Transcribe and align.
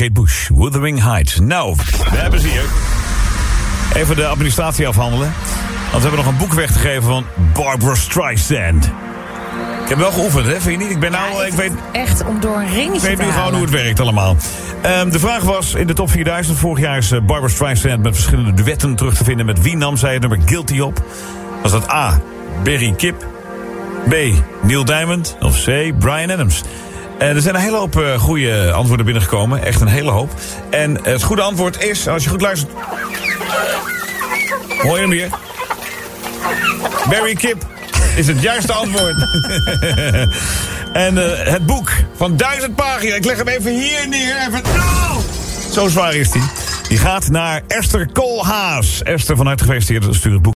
Kate 0.00 0.12
Bush, 0.12 0.48
Wuthering 0.48 1.02
Heights. 1.02 1.38
Nou, 1.38 1.76
we 2.10 2.16
hebben 2.16 2.40
ze 2.40 2.48
hier. 2.48 2.64
Even 3.94 4.16
de 4.16 4.26
administratie 4.26 4.88
afhandelen. 4.88 5.32
Want 5.90 6.02
we 6.02 6.08
hebben 6.08 6.24
nog 6.24 6.26
een 6.26 6.36
boek 6.36 6.52
weg 6.52 6.72
te 6.72 6.78
geven 6.78 7.02
van 7.02 7.24
Barbara 7.54 7.94
Streisand. 7.94 8.84
Ik 9.82 9.88
heb 9.88 9.98
wel 9.98 10.12
geoefend, 10.12 10.46
hè? 10.46 10.60
Vind 10.60 10.80
je 10.80 10.86
niet? 10.86 10.94
Ik 10.94 11.00
ben 11.00 11.10
nou, 11.10 11.46
ik 11.46 11.52
weet, 11.52 11.72
Echt 11.92 12.24
om 12.24 12.40
door 12.40 12.56
een 12.56 12.72
ringetje 12.72 13.10
ik 13.10 13.16
weet 13.16 13.26
nu 13.26 13.32
gewoon 13.32 13.52
hoe 13.52 13.62
het 13.62 13.70
werkt 13.70 14.00
allemaal. 14.00 14.36
Ehm, 14.82 15.10
de 15.10 15.18
vraag 15.18 15.42
was 15.42 15.74
in 15.74 15.86
de 15.86 15.92
top 15.92 16.10
4000. 16.10 16.58
Vorig 16.58 16.84
jaar 16.84 16.98
is 16.98 17.10
eh, 17.10 17.20
Barbara 17.20 17.52
Streisand 17.52 18.02
met 18.02 18.14
verschillende 18.14 18.62
duetten 18.62 18.94
terug 18.94 19.14
te 19.14 19.24
vinden. 19.24 19.46
Met 19.46 19.62
wie 19.62 19.76
nam 19.76 19.96
zij 19.96 20.12
het 20.12 20.20
nummer 20.20 20.40
Guilty 20.44 20.80
op? 20.80 21.04
Was 21.62 21.72
dat 21.72 21.90
A. 21.90 22.20
Barry 22.64 22.92
Kip? 22.92 23.26
B. 24.08 24.14
Neil 24.62 24.84
Diamond? 24.84 25.36
Of 25.40 25.64
C. 25.64 25.98
Brian 25.98 26.30
Adams? 26.30 26.62
En 27.20 27.36
er 27.36 27.42
zijn 27.42 27.54
een 27.54 27.60
hele 27.60 27.76
hoop 27.76 28.00
eh, 28.00 28.18
goede 28.18 28.72
antwoorden 28.72 29.04
binnengekomen. 29.06 29.64
Echt 29.64 29.80
een 29.80 29.88
hele 29.88 30.10
hoop. 30.10 30.30
En 30.70 30.98
het 31.02 31.22
goede 31.22 31.42
antwoord 31.42 31.82
is, 31.82 32.08
als 32.08 32.24
je 32.24 32.30
goed 32.30 32.40
luistert... 32.40 32.72
Hoor 34.82 34.94
je 34.94 35.00
hem 35.00 35.10
hier? 35.10 35.28
Barry 37.08 37.34
Kip 37.34 37.66
is 38.16 38.26
het 38.26 38.42
juiste 38.42 38.72
antwoord. 38.72 39.14
en 40.92 41.18
eh, 41.18 41.52
het 41.52 41.66
boek 41.66 41.90
van 42.16 42.36
duizend 42.36 42.74
pagina's. 42.74 43.16
Ik 43.16 43.24
leg 43.24 43.36
hem 43.36 43.48
even 43.48 43.72
hier 43.72 44.08
neer. 44.08 44.36
Even, 44.36 44.60
Oh! 44.64 45.16
Zo 45.72 45.88
zwaar 45.88 46.14
is 46.14 46.30
die. 46.30 46.42
Die 46.88 46.98
gaat 46.98 47.28
naar 47.28 47.62
Esther 47.66 48.08
Koolhaas. 48.12 49.02
Esther, 49.02 49.36
vanuit 49.36 49.60
gefeliciteerd. 49.60 50.14
Stuur 50.14 50.32
het 50.32 50.42
boek 50.42 50.48